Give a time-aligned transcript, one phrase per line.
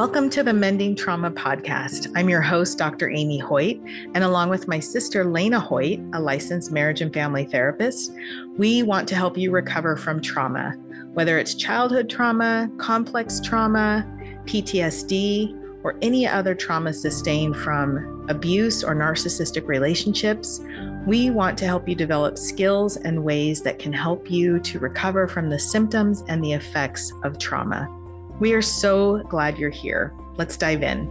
[0.00, 2.10] Welcome to the Mending Trauma Podcast.
[2.16, 3.10] I'm your host, Dr.
[3.10, 3.78] Amy Hoyt,
[4.14, 8.10] and along with my sister, Lena Hoyt, a licensed marriage and family therapist,
[8.56, 10.70] we want to help you recover from trauma,
[11.12, 14.06] whether it's childhood trauma, complex trauma,
[14.46, 20.62] PTSD, or any other trauma sustained from abuse or narcissistic relationships.
[21.06, 25.28] We want to help you develop skills and ways that can help you to recover
[25.28, 27.99] from the symptoms and the effects of trauma.
[28.40, 30.14] We are so glad you're here.
[30.36, 31.06] Let's dive in.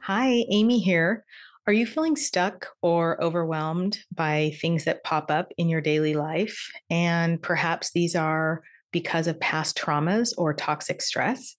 [0.00, 1.22] Hi, Amy here.
[1.66, 6.72] Are you feeling stuck or overwhelmed by things that pop up in your daily life?
[6.88, 11.56] And perhaps these are because of past traumas or toxic stress.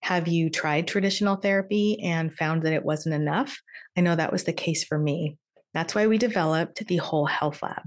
[0.00, 3.60] Have you tried traditional therapy and found that it wasn't enough?
[3.98, 5.36] I know that was the case for me.
[5.74, 7.82] That's why we developed the Whole Health Lab.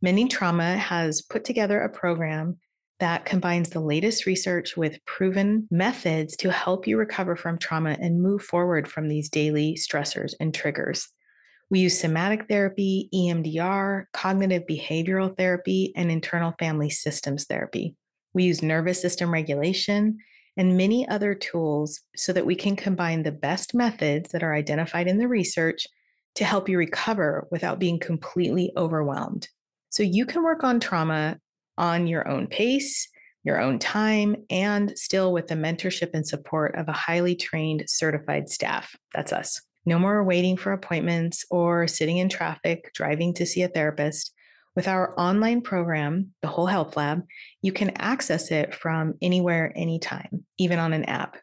[0.00, 2.58] Mending Trauma has put together a program
[3.00, 8.22] that combines the latest research with proven methods to help you recover from trauma and
[8.22, 11.08] move forward from these daily stressors and triggers.
[11.70, 17.94] We use somatic therapy, EMDR, cognitive behavioral therapy, and internal family systems therapy.
[18.32, 20.18] We use nervous system regulation
[20.56, 25.06] and many other tools so that we can combine the best methods that are identified
[25.06, 25.86] in the research
[26.34, 29.48] to help you recover without being completely overwhelmed.
[29.90, 31.38] So you can work on trauma
[31.78, 33.08] on your own pace,
[33.44, 38.50] your own time, and still with the mentorship and support of a highly trained, certified
[38.50, 38.94] staff.
[39.14, 39.62] That's us.
[39.86, 44.34] No more waiting for appointments or sitting in traffic, driving to see a therapist.
[44.76, 47.22] With our online program, the Whole Health Lab,
[47.62, 51.38] you can access it from anywhere, anytime, even on an app.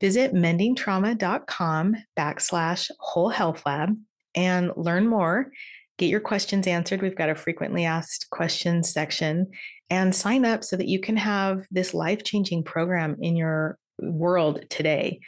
[0.00, 3.96] Visit mendingtrauma.com backslash whole health lab
[4.34, 5.50] and learn more
[6.00, 7.02] Get your questions answered.
[7.02, 9.50] We've got a frequently asked questions section
[9.90, 14.64] and sign up so that you can have this life changing program in your world
[14.70, 15.20] today.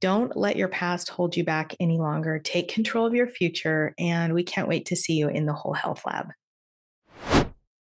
[0.00, 2.40] Don't let your past hold you back any longer.
[2.40, 5.74] Take control of your future, and we can't wait to see you in the Whole
[5.74, 6.30] Health Lab.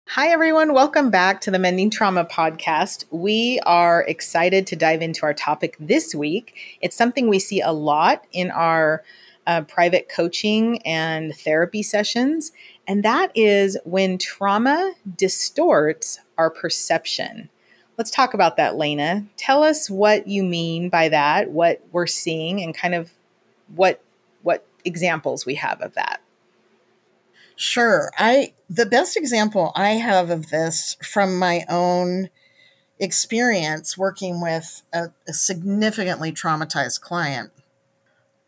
[0.08, 0.74] Hi, everyone.
[0.74, 3.06] Welcome back to the Mending Trauma podcast.
[3.10, 6.54] We are excited to dive into our topic this week.
[6.82, 9.02] It's something we see a lot in our
[9.46, 12.52] uh, private coaching and therapy sessions.
[12.86, 17.48] And that is when trauma distorts our perception.
[17.96, 19.26] Let's talk about that, Lena.
[19.36, 23.10] Tell us what you mean by that, what we're seeing, and kind of
[23.74, 24.02] what
[24.42, 26.20] what examples we have of that.
[27.56, 28.10] Sure.
[28.18, 32.28] I the best example I have of this from my own
[32.98, 37.50] experience working with a, a significantly traumatized client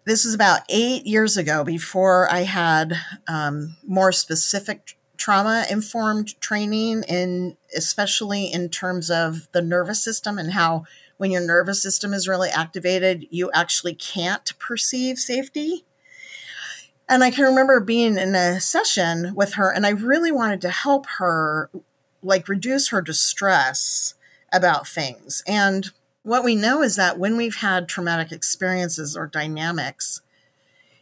[0.08, 2.94] this is about eight years ago before I had
[3.26, 10.52] um, more specific trauma informed training in especially in terms of the nervous system and
[10.52, 10.84] how
[11.18, 15.84] when your nervous system is really activated you actually can't perceive safety.
[17.08, 20.70] And i can remember being in a session with her and i really wanted to
[20.70, 21.68] help her
[22.22, 24.14] like reduce her distress
[24.52, 25.42] about things.
[25.46, 25.90] And
[26.28, 30.20] what we know is that when we've had traumatic experiences or dynamics,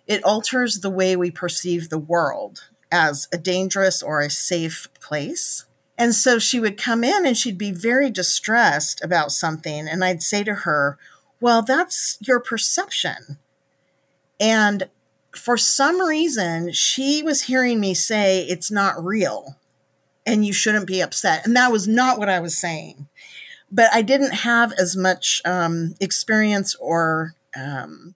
[0.06, 5.64] it alters the way we perceive the world as a dangerous or a safe place.
[5.98, 9.88] And so she would come in and she'd be very distressed about something.
[9.88, 10.96] And I'd say to her,
[11.40, 13.38] Well, that's your perception.
[14.38, 14.88] And
[15.34, 19.56] for some reason, she was hearing me say, It's not real
[20.24, 21.44] and you shouldn't be upset.
[21.44, 23.08] And that was not what I was saying
[23.70, 28.14] but I didn't have as much um, experience or um,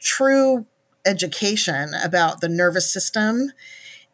[0.00, 0.66] true
[1.04, 3.52] education about the nervous system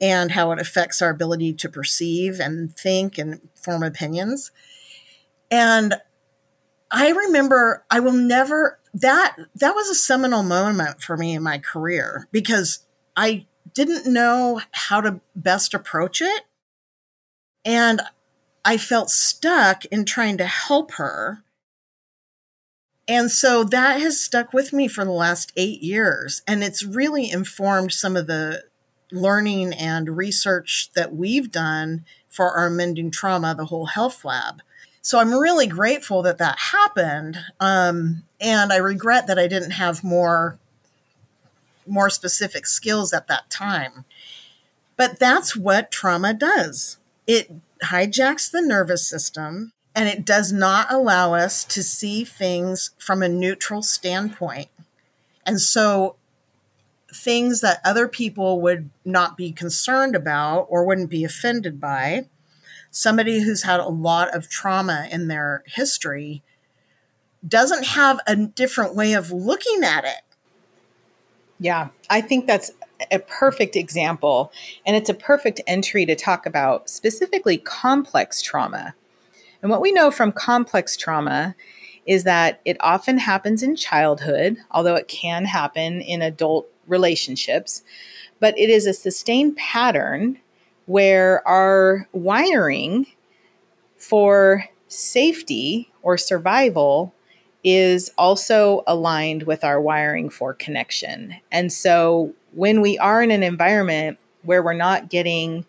[0.01, 4.51] and how it affects our ability to perceive and think and form opinions.
[5.51, 5.95] And
[6.91, 11.59] I remember I will never that that was a seminal moment for me in my
[11.59, 16.43] career because I didn't know how to best approach it.
[17.65, 18.01] And
[18.67, 21.45] I felt stuck in trying to help her.
[23.07, 26.43] And so that has stuck with me for the last eight years.
[26.49, 28.65] And it's really informed some of the
[29.13, 34.63] learning and research that we've done for our Mending Trauma, the Whole Health Lab.
[35.01, 37.39] So I'm really grateful that that happened.
[37.61, 40.59] Um, and I regret that I didn't have more
[41.87, 44.05] more specific skills at that time.
[44.97, 46.97] But that's what trauma does.
[47.27, 47.51] It
[47.85, 53.29] hijacks the nervous system and it does not allow us to see things from a
[53.29, 54.69] neutral standpoint.
[55.47, 56.17] And so,
[57.13, 62.27] things that other people would not be concerned about or wouldn't be offended by,
[62.91, 66.43] somebody who's had a lot of trauma in their history
[67.47, 70.23] doesn't have a different way of looking at it.
[71.59, 72.71] Yeah, I think that's
[73.11, 74.53] a perfect example.
[74.85, 78.95] And it's a perfect entry to talk about specifically complex trauma.
[79.63, 81.55] And what we know from complex trauma
[82.07, 87.83] is that it often happens in childhood, although it can happen in adult relationships.
[88.39, 90.39] But it is a sustained pattern
[90.87, 93.07] where our wiring
[93.97, 97.13] for safety or survival
[97.65, 101.35] is also aligned with our wiring for connection.
[101.51, 105.67] And so when we are in an environment where we're not getting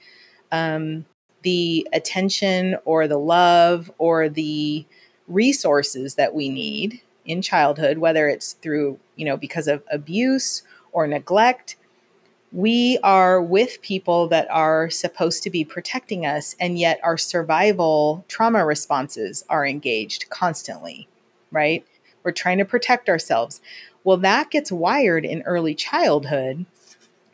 [0.54, 1.06] um,
[1.42, 4.86] the attention or the love or the
[5.28, 10.64] resources that we need in childhood, whether it's through, you know, because of abuse
[10.94, 11.76] or neglect,
[12.54, 18.24] we are with people that are supposed to be protecting us, and yet our survival
[18.30, 21.10] trauma responses are engaged constantly,
[21.52, 21.86] right?
[22.24, 23.60] We're trying to protect ourselves.
[24.06, 26.66] Well, that gets wired in early childhood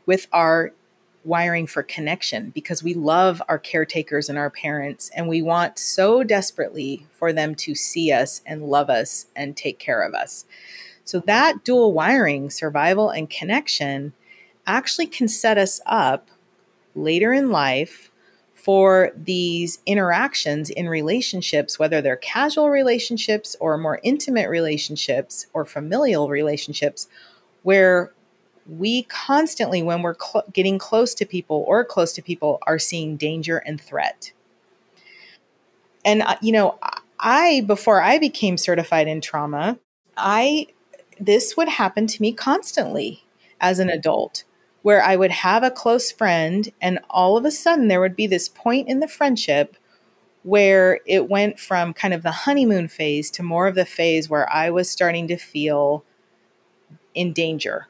[0.06, 0.72] with our
[1.26, 6.24] wiring for connection because we love our caretakers and our parents, and we want so
[6.24, 10.46] desperately for them to see us and love us and take care of us.
[11.06, 14.14] So, that dual wiring, survival and connection,
[14.66, 16.30] actually can set us up
[16.96, 18.10] later in life
[18.54, 26.30] for these interactions in relationships, whether they're casual relationships or more intimate relationships or familial
[26.30, 27.10] relationships,
[27.64, 28.14] where
[28.68, 33.18] we constantly, when we're cl- getting close to people or close to people, are seeing
[33.18, 34.32] danger and threat.
[36.06, 36.78] And, uh, you know,
[37.20, 39.80] I, before I became certified in trauma,
[40.18, 40.68] I,
[41.20, 43.24] this would happen to me constantly
[43.62, 44.44] as an adult
[44.82, 48.28] where I would have a close friend, and all of a sudden there would be
[48.28, 49.78] this point in the friendship
[50.44, 54.52] where it went from kind of the honeymoon phase to more of the phase where
[54.54, 56.04] I was starting to feel
[57.16, 57.88] in danger.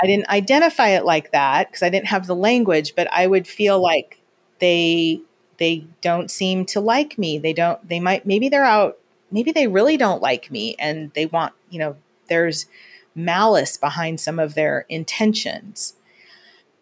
[0.00, 3.46] I didn't identify it like that because I didn't have the language, but I would
[3.46, 4.20] feel like
[4.60, 5.20] they
[5.58, 7.38] they don't seem to like me.
[7.38, 8.98] They don't they might maybe they're out
[9.30, 11.96] maybe they really don't like me and they want, you know,
[12.28, 12.66] there's
[13.14, 15.94] malice behind some of their intentions.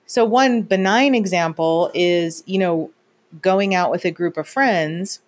[0.06, 2.90] So, one benign example is, you know,
[3.40, 5.20] going out with a group of friends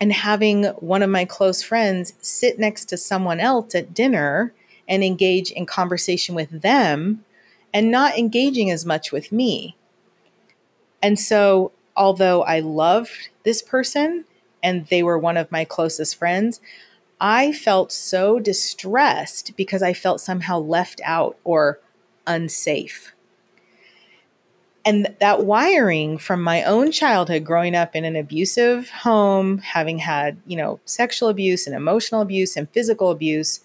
[0.00, 4.52] and having one of my close friends sit next to someone else at dinner
[4.88, 7.24] and engage in conversation with them
[7.72, 9.76] and not engaging as much with me.
[11.02, 14.24] And so, although I loved this person
[14.62, 16.60] and they were one of my closest friends,
[17.20, 21.80] I felt so distressed because I felt somehow left out or
[22.26, 23.14] unsafe.
[24.84, 30.36] And that wiring from my own childhood growing up in an abusive home, having had,
[30.46, 33.60] you know, sexual abuse and emotional abuse and physical abuse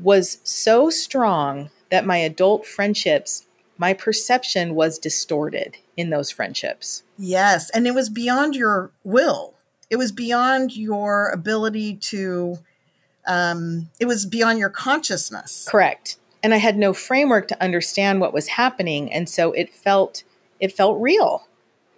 [0.00, 3.46] was so strong that my adult friendships,
[3.76, 7.02] my perception was distorted in those friendships.
[7.18, 7.70] Yes.
[7.70, 9.54] And it was beyond your will.
[9.90, 12.58] It was beyond your ability to
[13.26, 15.68] um, it was beyond your consciousness.
[15.68, 16.16] Correct.
[16.42, 20.24] And i had no framework to understand what was happening and so it felt
[20.58, 21.46] it felt real.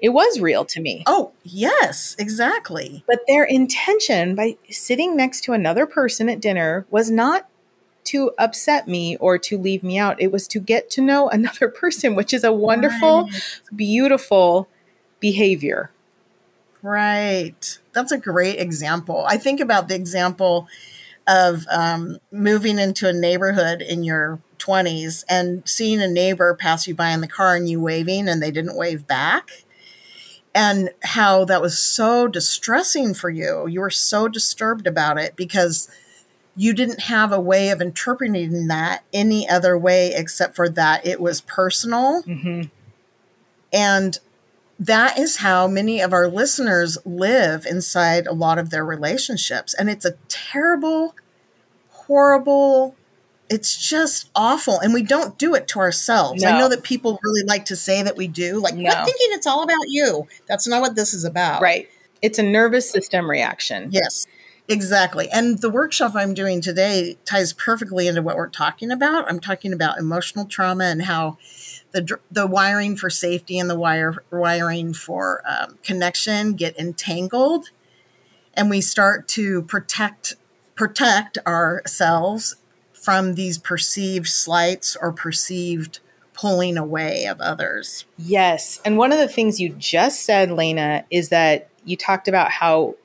[0.00, 1.05] It was real to me.
[1.06, 3.05] Oh yes exactly.
[3.06, 7.48] But their intention by sitting next to another person at dinner was not
[8.05, 11.69] to upset me or to leave me out it was to get to know another
[11.69, 13.61] person which is a wonderful right.
[13.75, 14.69] beautiful
[15.20, 15.91] behavior
[16.84, 17.79] Right.
[17.94, 19.25] That's a great example.
[19.27, 20.69] I think about the example
[21.27, 26.94] of um, moving into a neighborhood in your 20s and seeing a neighbor pass you
[26.94, 29.65] by in the car and you waving and they didn't wave back.
[30.55, 33.67] And how that was so distressing for you.
[33.67, 35.89] You were so disturbed about it because
[36.56, 41.20] you didn't have a way of interpreting that any other way except for that it
[41.20, 42.23] was personal.
[42.23, 42.69] Mm-hmm.
[43.73, 44.19] And
[44.79, 49.75] that is how many of our listeners live inside a lot of their relationships.
[49.75, 51.15] And it's a terrible,
[51.91, 52.94] horrible,
[53.49, 54.79] it's just awful.
[54.81, 56.43] And we don't do it to ourselves.
[56.43, 56.51] No.
[56.51, 58.61] I know that people really like to say that we do.
[58.61, 58.89] Like, no.
[58.89, 60.27] I'm thinking it's all about you.
[60.49, 61.63] That's not what this is about.
[61.63, 61.89] Right.
[62.23, 63.91] It's a nervous system reaction.
[63.93, 64.27] Yes.
[64.68, 65.28] Exactly.
[65.30, 69.28] And the workshop I'm doing today ties perfectly into what we're talking about.
[69.28, 71.36] I'm talking about emotional trauma and how
[71.92, 77.70] the the wiring for safety and the wire wiring for um, connection get entangled,
[78.54, 80.34] and we start to protect
[80.74, 82.56] protect ourselves
[82.92, 86.00] from these perceived slights or perceived
[86.32, 88.06] pulling away of others.
[88.18, 92.50] Yes, and one of the things you just said, Lena, is that you talked about
[92.50, 92.96] how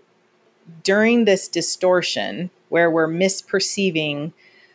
[0.83, 4.33] during this distortion where we're misperceiving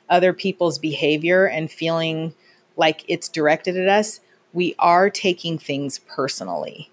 [0.08, 2.34] other people's behavior and feeling
[2.76, 4.20] like it's directed at us,
[4.52, 6.90] we are taking things personally.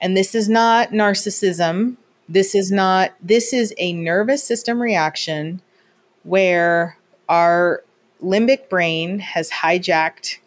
[0.00, 1.96] And this is not narcissism.
[2.28, 5.62] This is not, this is a nervous system reaction
[6.22, 6.96] where
[7.28, 7.82] our
[8.22, 10.38] limbic brain has hijacked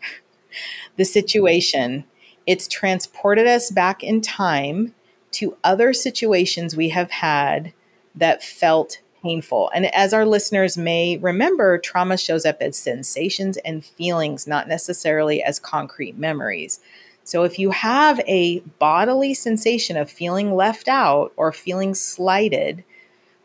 [0.98, 2.06] the situation.
[2.46, 4.94] It's transported us back in time
[5.36, 7.74] to other situations we have had
[8.16, 9.72] that felt painful.
[9.74, 15.42] And as our listeners may remember, trauma shows up as sensations and feelings, not necessarily
[15.42, 16.80] as concrete memories.
[17.24, 22.84] So if you have a bodily sensation of feeling left out or feeling slighted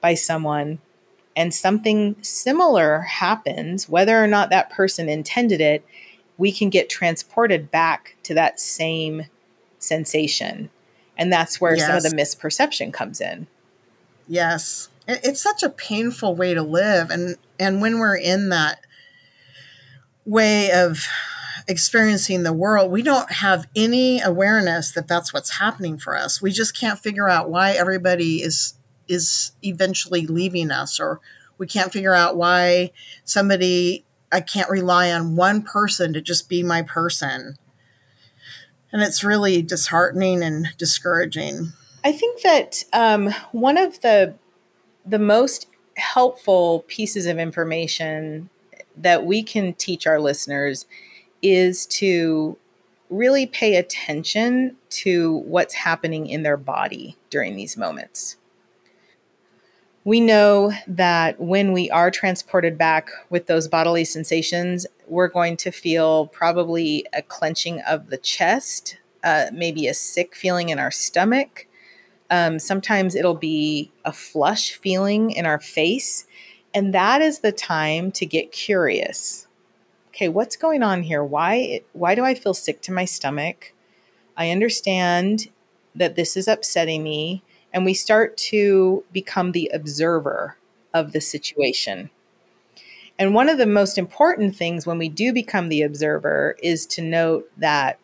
[0.00, 0.80] by someone,
[1.36, 5.84] and something similar happens, whether or not that person intended it,
[6.36, 9.26] we can get transported back to that same
[9.78, 10.68] sensation.
[11.20, 11.86] And that's where yes.
[11.86, 13.46] some of the misperception comes in.
[14.26, 18.80] Yes it's such a painful way to live and and when we're in that
[20.24, 21.06] way of
[21.68, 26.50] experiencing the world we don't have any awareness that that's what's happening for us we
[26.50, 28.74] just can't figure out why everybody is
[29.08, 31.20] is eventually leaving us or
[31.58, 32.90] we can't figure out why
[33.24, 37.56] somebody i can't rely on one person to just be my person
[38.92, 41.72] and it's really disheartening and discouraging
[42.04, 44.34] i think that um, one of the
[45.06, 45.66] the most
[45.96, 48.48] helpful pieces of information
[48.96, 50.86] that we can teach our listeners
[51.42, 52.56] is to
[53.08, 58.36] really pay attention to what's happening in their body during these moments.
[60.04, 65.70] We know that when we are transported back with those bodily sensations, we're going to
[65.70, 71.66] feel probably a clenching of the chest, uh, maybe a sick feeling in our stomach,
[72.30, 76.26] um, sometimes it'll be a flush feeling in our face.
[76.72, 79.48] And that is the time to get curious.
[80.10, 81.24] Okay, what's going on here?
[81.24, 83.74] Why, why do I feel sick to my stomach?
[84.36, 85.50] I understand
[85.94, 87.42] that this is upsetting me.
[87.72, 90.56] And we start to become the observer
[90.92, 92.10] of the situation.
[93.18, 97.02] And one of the most important things when we do become the observer is to
[97.02, 97.98] note that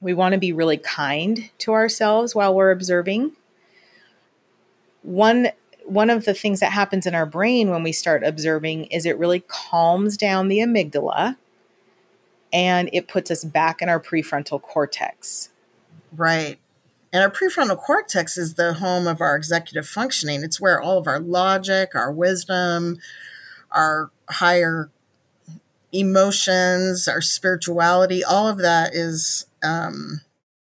[0.00, 3.32] we want to be really kind to ourselves while we're observing
[5.06, 5.48] one
[5.84, 9.16] one of the things that happens in our brain when we start observing is it
[9.18, 11.36] really calms down the amygdala
[12.52, 15.50] and it puts us back in our prefrontal cortex.
[16.16, 16.58] Right.
[17.12, 20.42] And our prefrontal cortex is the home of our executive functioning.
[20.42, 22.98] It's where all of our logic, our wisdom,
[23.70, 24.90] our higher
[25.92, 30.20] emotions, our spirituality, all of that is um,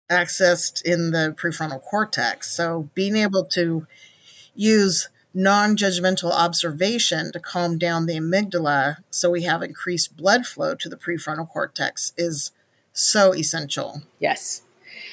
[0.10, 2.52] accessed in the prefrontal cortex.
[2.52, 3.88] So being able to
[4.56, 10.76] use non judgmental observation to calm down the amygdala so we have increased blood flow
[10.76, 12.52] to the prefrontal cortex is
[12.94, 14.02] so essential.
[14.20, 14.64] Yes.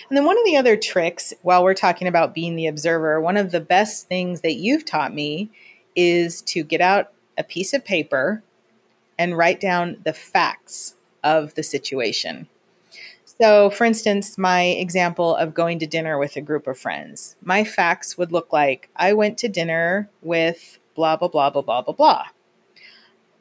[0.08, 3.36] And then one of the other tricks while we're talking about being the observer, one
[3.36, 5.50] of the best things that you've taught me
[5.96, 8.42] is to get out a piece of paper
[9.18, 12.48] and write down the facts of the situation.
[13.40, 17.64] So, for instance, my example of going to dinner with a group of friends, my
[17.64, 21.94] facts would look like I went to dinner with blah, blah, blah, blah, blah, blah,
[21.94, 22.24] blah.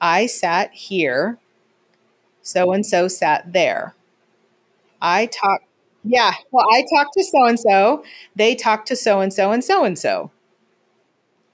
[0.02, 1.38] I sat here.
[2.42, 3.94] So and so sat there.
[5.02, 5.66] I talked,
[6.04, 8.04] yeah, well, I talked to so and so.
[8.36, 10.32] They talked to so and so and so and so.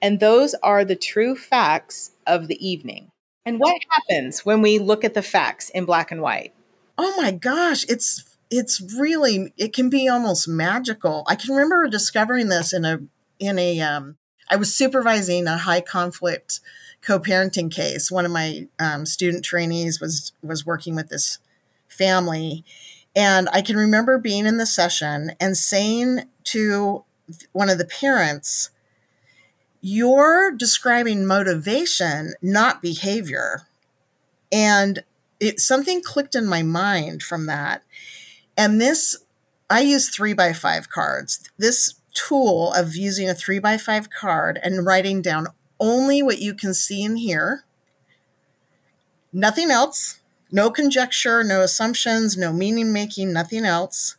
[0.01, 3.11] And those are the true facts of the evening.
[3.45, 6.53] And what happens when we look at the facts in black and white?
[6.97, 11.23] Oh my gosh, it's it's really it can be almost magical.
[11.27, 12.99] I can remember discovering this in a
[13.39, 14.17] in a um,
[14.49, 16.59] I was supervising a high conflict
[17.01, 18.11] co-parenting case.
[18.11, 21.39] One of my um, student trainees was was working with this
[21.87, 22.63] family,
[23.19, 27.03] and I can remember being in the session and saying to
[27.51, 28.69] one of the parents,
[29.81, 33.63] "You're describing motivation, not behavior,"
[34.51, 35.03] and
[35.39, 37.83] it something clicked in my mind from that
[38.59, 39.15] and this,
[39.69, 41.49] I use three by five cards.
[41.57, 45.47] This tool of using a three by five card and writing down
[45.79, 47.63] only what you can see and hear,
[49.31, 50.18] nothing else,
[50.51, 54.15] no conjecture, no assumptions, no meaning making, nothing else,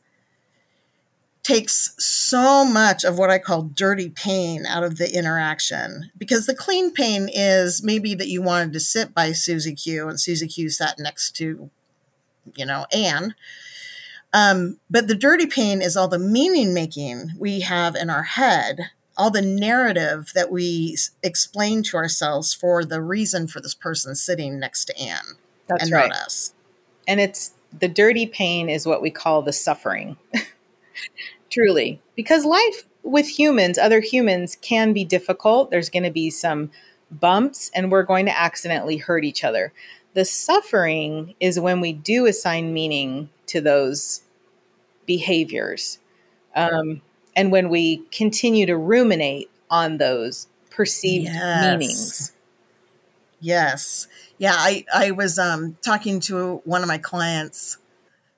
[1.42, 6.10] takes so much of what I call dirty pain out of the interaction.
[6.16, 10.20] Because the clean pain is maybe that you wanted to sit by Susie Q and
[10.20, 11.70] Susie Q sat next to,
[12.54, 13.34] you know, Anne
[14.32, 18.90] um, but the dirty pain is all the meaning making we have in our head,
[19.16, 24.58] all the narrative that we explain to ourselves for the reason for this person sitting
[24.58, 25.36] next to Anne
[25.70, 26.08] That's and right.
[26.10, 26.54] not us.
[27.08, 30.16] And it's the dirty pain is what we call the suffering.
[31.50, 32.00] Truly.
[32.14, 35.70] Because life with humans, other humans, can be difficult.
[35.70, 36.70] There's going to be some
[37.10, 39.72] bumps, and we're going to accidentally hurt each other.
[40.14, 44.22] The suffering is when we do assign meaning to those
[45.06, 45.98] behaviors.
[46.54, 47.00] Um,
[47.34, 51.78] and when we continue to ruminate on those perceived Yes.
[51.78, 52.32] meanings.
[53.40, 54.08] Yes.
[54.40, 57.76] Yeah, I, I was um, talking to one of my clients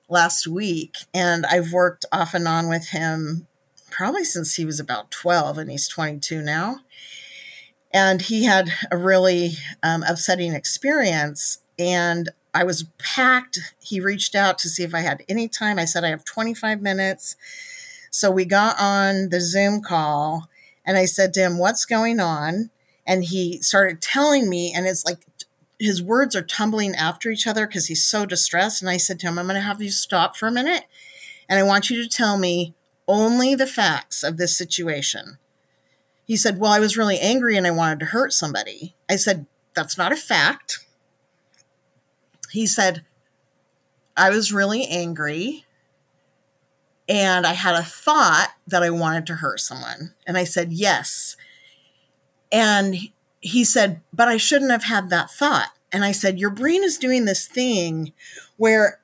[0.09, 3.47] last week, and I've worked off and on with him
[3.89, 6.81] probably since he was about 12, and he's 22 now.
[7.93, 13.59] And he had a really um, upsetting experience, and I was packed.
[13.79, 15.79] He reached out to see if I had any time.
[15.79, 17.37] I said, I have 25 minutes.
[18.11, 20.49] So we got on the Zoom call,
[20.85, 22.71] and I said to him, What's going on?
[23.07, 25.19] And he started telling me, and it's like
[25.83, 28.81] his words are tumbling after each other because he's so distressed.
[28.81, 30.85] And I said to him, I'm going to have you stop for a minute,
[31.49, 32.73] and I want you to tell me
[33.07, 35.37] only the facts of this situation.
[36.25, 38.95] He said, Well, I was really angry and I wanted to hurt somebody.
[39.09, 40.85] I said, That's not a fact.
[42.51, 43.03] He said,
[44.15, 45.65] I was really angry
[47.09, 50.13] and I had a thought that I wanted to hurt someone.
[50.25, 51.35] And I said, Yes.
[52.53, 52.95] And
[53.43, 55.71] he said, But I shouldn't have had that thought.
[55.91, 58.13] And I said, Your brain is doing this thing
[58.57, 58.99] where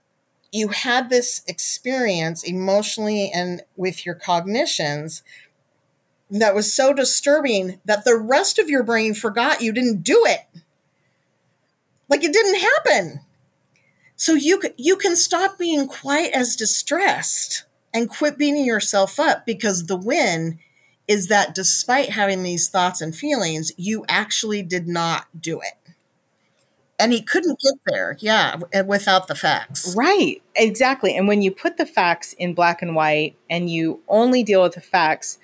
[0.51, 5.22] you had this experience emotionally and with your cognitions
[6.31, 10.41] that was so disturbing that the rest of your brain forgot you didn't do it.
[12.08, 13.22] Like it didn't happen.
[14.15, 19.86] So you you can stop being quite as distressed and quit beating yourself up because
[19.86, 20.60] the win
[21.09, 25.73] is that despite having these thoughts and feelings, you actually did not do it.
[26.99, 29.95] And he couldn't get there, yeah, without the facts.
[29.98, 31.17] Right, exactly.
[31.17, 34.75] And when you put the facts in black and white and you only deal with
[34.75, 35.39] the facts,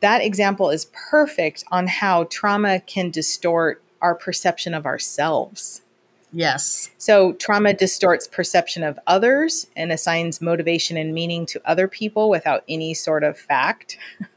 [0.00, 5.82] that example is perfect on how trauma can distort our perception of ourselves.
[6.32, 6.90] Yes.
[6.98, 12.64] So, trauma distorts perception of others and assigns motivation and meaning to other people without
[12.68, 13.98] any sort of fact.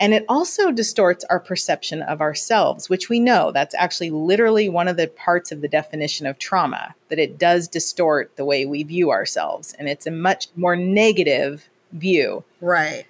[0.00, 4.88] and it also distorts our perception of ourselves, which we know that's actually literally one
[4.88, 8.82] of the parts of the definition of trauma, that it does distort the way we
[8.82, 9.74] view ourselves.
[9.78, 12.42] And it's a much more negative view.
[12.60, 13.04] Right.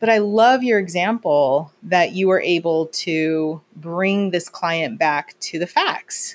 [0.00, 5.60] But I love your example that you were able to bring this client back to
[5.60, 6.34] the facts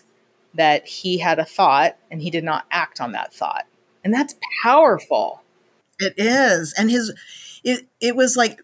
[0.54, 3.66] that he had a thought and he did not act on that thought.
[4.06, 5.44] And that's powerful.
[6.00, 6.74] It is.
[6.78, 7.14] And his
[7.64, 8.62] it it was like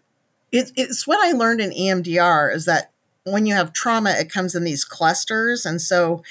[0.54, 2.92] it, it's what I learned in EMDR is that
[3.24, 5.66] when you have trauma, it comes in these clusters.
[5.66, 6.22] And so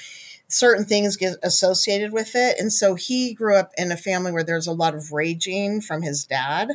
[0.48, 2.58] certain things get associated with it.
[2.58, 6.00] And so he grew up in a family where there's a lot of raging from
[6.00, 6.70] his dad.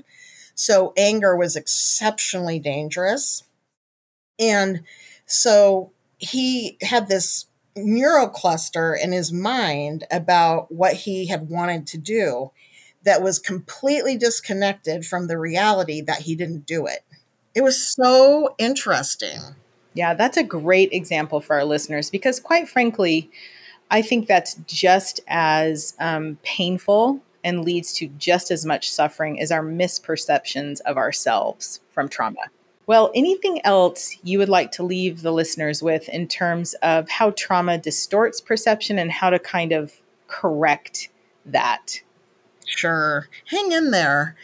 [0.53, 3.43] So anger was exceptionally dangerous.
[4.37, 4.83] And
[5.25, 11.97] so he had this neural cluster in his mind about what he had wanted to
[11.97, 12.51] do
[13.05, 17.03] that was completely disconnected from the reality that he didn't do it.
[17.55, 19.39] It was so interesting.
[19.93, 23.29] Yeah, that's a great example for our listeners because, quite frankly,
[23.91, 29.51] I think that's just as um, painful and leads to just as much suffering as
[29.51, 32.41] our misperceptions of ourselves from trauma.
[32.85, 37.31] Well, anything else you would like to leave the listeners with in terms of how
[37.31, 39.93] trauma distorts perception and how to kind of
[40.27, 41.09] correct
[41.45, 42.01] that?
[42.65, 43.27] Sure.
[43.45, 44.35] Hang in there.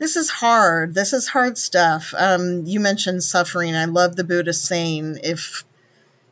[0.00, 0.94] This is hard.
[0.94, 2.14] This is hard stuff.
[2.16, 3.76] Um, you mentioned suffering.
[3.76, 5.62] I love the Buddhist saying if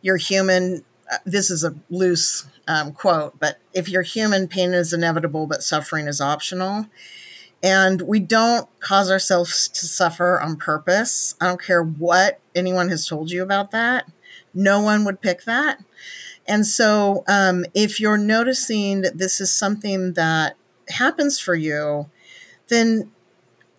[0.01, 4.95] you're human, uh, this is a loose um, quote, but if you're human, pain is
[4.95, 6.87] inevitable, but suffering is optional.
[7.63, 11.35] And we don't cause ourselves to suffer on purpose.
[11.39, 14.11] I don't care what anyone has told you about that.
[14.55, 15.85] No one would pick that.
[16.47, 20.57] And so, um, if you're noticing that this is something that
[20.89, 22.09] happens for you,
[22.69, 23.11] then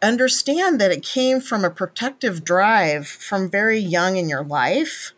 [0.02, 5.14] understand that it came from a protective drive from very young in your life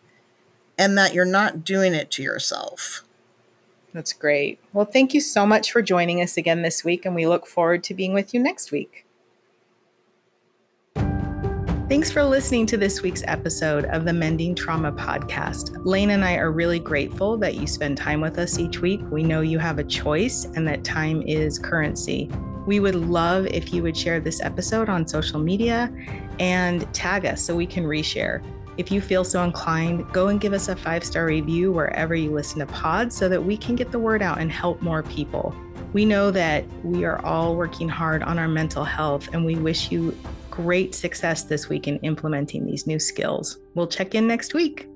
[0.78, 3.04] and that you're not doing it to yourself.
[3.94, 4.60] That's great.
[4.74, 7.84] Well, thank you so much for joining us again this week, and we look forward
[7.86, 9.06] to being with you next week.
[10.96, 15.76] Thanks for listening to this week's episode of the Mending Trauma Podcast.
[15.86, 19.02] Lane and I are really grateful that you spend time with us each week.
[19.12, 22.32] We know you have a choice and that time is currency.
[22.66, 25.92] We would love if you would share this episode on social media
[26.40, 28.44] and tag us so we can reshare.
[28.78, 32.32] If you feel so inclined, go and give us a five star review wherever you
[32.32, 35.56] listen to pods so that we can get the word out and help more people.
[35.94, 39.92] We know that we are all working hard on our mental health, and we wish
[39.92, 40.18] you
[40.50, 43.58] great success this week in implementing these new skills.
[43.76, 44.88] We'll check in next week.